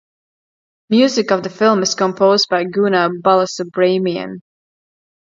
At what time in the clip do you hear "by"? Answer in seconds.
2.49-2.63